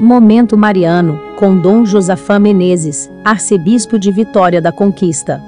[0.00, 5.42] Momento Mariano, com Dom Josafá Menezes, arcebispo de Vitória da Conquista.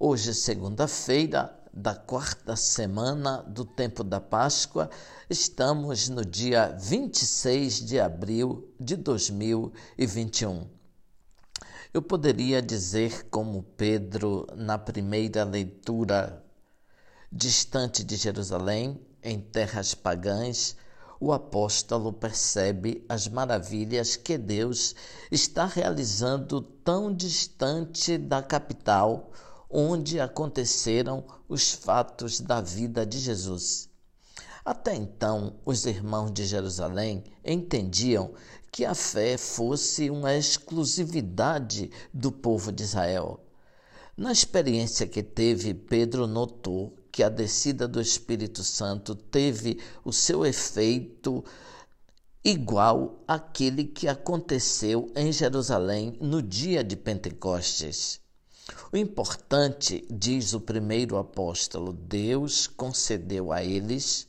[0.00, 4.90] Hoje, segunda-feira da quarta semana do tempo da Páscoa,
[5.30, 10.81] estamos no dia 26 de abril de 2021.
[11.94, 16.42] Eu poderia dizer, como Pedro, na primeira leitura,
[17.30, 20.74] distante de Jerusalém, em terras pagãs,
[21.20, 24.94] o apóstolo percebe as maravilhas que Deus
[25.30, 29.30] está realizando tão distante da capital,
[29.68, 33.91] onde aconteceram os fatos da vida de Jesus.
[34.64, 38.32] Até então, os irmãos de Jerusalém entendiam
[38.70, 43.40] que a fé fosse uma exclusividade do povo de Israel.
[44.16, 50.46] Na experiência que teve, Pedro notou que a descida do Espírito Santo teve o seu
[50.46, 51.44] efeito
[52.44, 58.20] igual àquele que aconteceu em Jerusalém no dia de Pentecostes.
[58.92, 64.28] O importante, diz o primeiro apóstolo, Deus concedeu a eles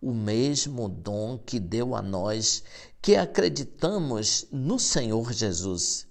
[0.00, 2.62] o mesmo dom que deu a nós
[3.02, 6.06] que acreditamos no Senhor Jesus.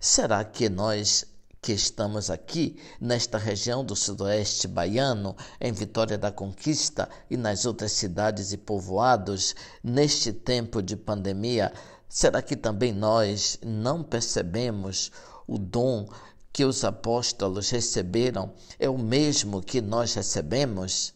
[0.00, 1.24] Será que nós
[1.62, 7.92] que estamos aqui nesta região do sudoeste baiano, em Vitória da Conquista e nas outras
[7.92, 11.72] cidades e povoados, neste tempo de pandemia,
[12.08, 15.12] será que também nós não percebemos
[15.46, 16.08] o dom
[16.52, 21.14] que os apóstolos receberam é o mesmo que nós recebemos?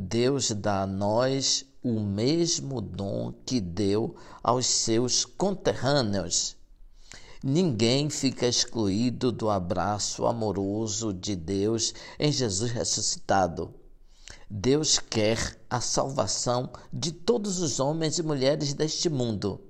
[0.00, 6.56] Deus dá a nós o mesmo dom que deu aos seus conterrâneos.
[7.42, 13.74] Ninguém fica excluído do abraço amoroso de Deus em Jesus ressuscitado.
[14.48, 19.60] Deus quer a salvação de todos os homens e mulheres deste mundo.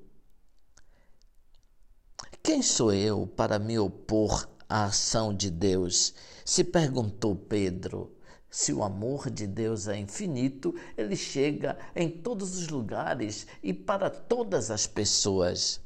[2.42, 6.14] Quem sou eu para me opor à ação de Deus?
[6.44, 8.14] se perguntou Pedro.
[8.50, 14.08] Se o amor de Deus é infinito, ele chega em todos os lugares e para
[14.08, 15.80] todas as pessoas.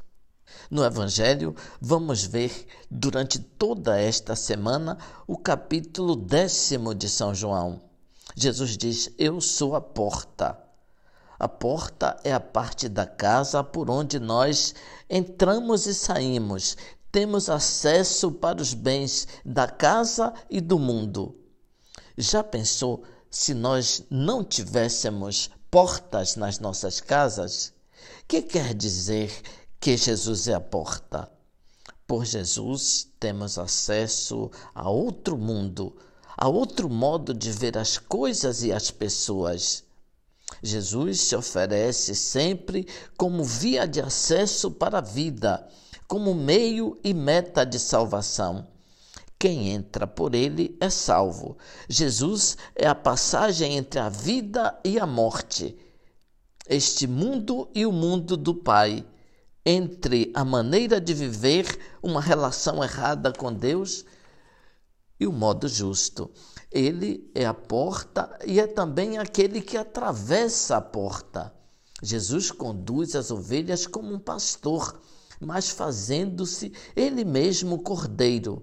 [0.71, 7.81] No Evangelho, vamos ver durante toda esta semana o capítulo décimo de São João.
[8.37, 10.59] Jesus diz: Eu sou a porta.
[11.39, 14.75] A porta é a parte da casa por onde nós
[15.11, 16.77] entramos e saímos.
[17.13, 21.37] Temos acesso para os bens da casa e do mundo.
[22.17, 27.75] Já pensou se nós não tivéssemos portas nas nossas casas?
[28.27, 29.31] Que quer dizer
[29.79, 31.31] que Jesus é a porta?
[32.07, 35.95] Por Jesus temos acesso a outro mundo,
[36.37, 39.85] a outro modo de ver as coisas e as pessoas.
[40.63, 42.87] Jesus se oferece sempre
[43.17, 45.67] como via de acesso para a vida,
[46.13, 48.69] como meio e meta de salvação.
[49.39, 51.57] Quem entra por ele é salvo.
[51.89, 55.75] Jesus é a passagem entre a vida e a morte,
[56.69, 59.07] este mundo e o mundo do Pai,
[59.65, 64.05] entre a maneira de viver uma relação errada com Deus
[65.19, 66.31] e o modo justo.
[66.71, 71.55] Ele é a porta e é também aquele que atravessa a porta.
[72.03, 75.01] Jesus conduz as ovelhas como um pastor,
[75.45, 78.63] mas fazendo-se ele mesmo cordeiro.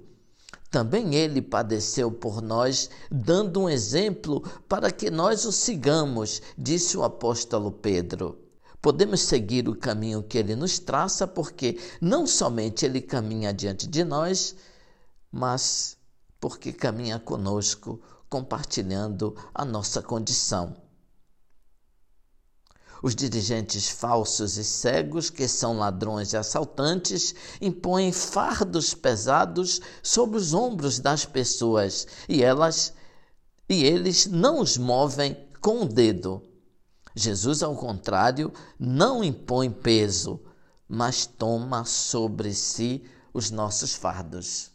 [0.72, 7.04] Também ele padeceu por nós, dando um exemplo para que nós o sigamos, disse o
[7.04, 8.38] apóstolo Pedro.
[8.82, 14.04] Podemos seguir o caminho que ele nos traça, porque não somente ele caminha diante de
[14.04, 14.56] nós,
[15.32, 15.98] mas
[16.40, 20.76] porque caminha conosco, compartilhando a nossa condição.
[23.02, 30.54] Os dirigentes falsos e cegos, que são ladrões e assaltantes, impõem fardos pesados sobre os
[30.54, 32.94] ombros das pessoas e elas
[33.70, 36.42] e eles não os movem com o dedo.
[37.16, 40.40] Jesus, ao contrário, não impõe peso,
[40.88, 44.72] mas toma sobre si os nossos fardos.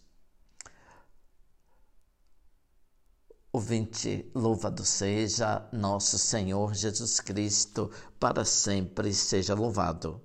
[3.54, 10.20] Ouvinte, louvado seja nosso Senhor Jesus Cristo, para sempre seja louvado.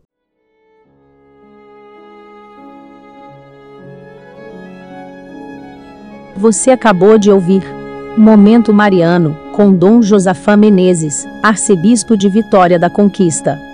[6.37, 7.61] Você acabou de ouvir
[8.17, 13.69] Momento Mariano, com Dom Josafá Menezes, arcebispo de Vitória da Conquista.